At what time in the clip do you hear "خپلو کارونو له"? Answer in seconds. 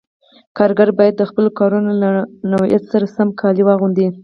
1.29-2.09